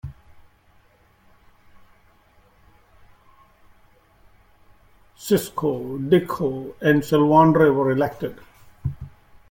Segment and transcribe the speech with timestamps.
[5.15, 5.75] Sissoko,
[6.09, 8.39] Dicko and Silvandre were elected.